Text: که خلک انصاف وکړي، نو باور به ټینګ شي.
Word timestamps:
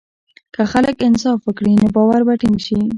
که 0.53 0.61
خلک 0.71 0.95
انصاف 1.07 1.39
وکړي، 1.43 1.73
نو 1.81 1.87
باور 1.95 2.21
به 2.27 2.33
ټینګ 2.41 2.57
شي. 2.65 2.79